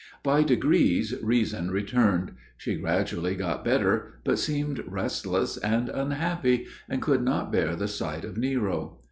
[0.23, 7.21] By degrees reason returned; she gradually got better, but seemed restless and unhappy, and could
[7.21, 8.97] not bear the sight of Nero.